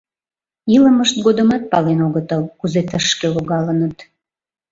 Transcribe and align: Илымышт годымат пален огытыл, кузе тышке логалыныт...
Илымышт 0.75 1.15
годымат 1.25 1.63
пален 1.71 1.99
огытыл, 2.07 2.41
кузе 2.59 2.81
тышке 2.89 3.27
логалыныт... 3.35 3.97